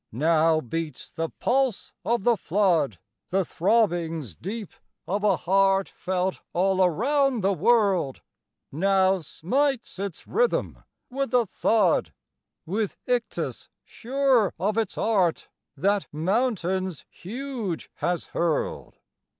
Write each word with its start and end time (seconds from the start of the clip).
Now 0.11 0.61
beats 0.61 1.11
the 1.11 1.29
pulse 1.29 1.93
of 2.03 2.23
the 2.23 2.35
flood, 2.35 2.97
The 3.29 3.45
throbbings 3.45 4.33
deep 4.35 4.73
of 5.07 5.23
a 5.23 5.37
heart 5.37 5.89
Felt 5.89 6.41
all 6.53 6.83
around 6.83 7.41
the 7.41 7.53
world; 7.53 8.21
Now 8.71 9.19
smites 9.19 9.99
its 9.99 10.25
rhythm 10.25 10.83
with 11.11 11.35
a 11.35 11.45
thud, 11.45 12.13
With 12.65 12.97
ictus 13.05 13.69
sure 13.83 14.55
of 14.59 14.75
its 14.75 14.97
art 14.97 15.49
That 15.77 16.07
mountains 16.11 17.05
huge 17.11 17.91
has 17.97 18.25
hurled. 18.33 18.97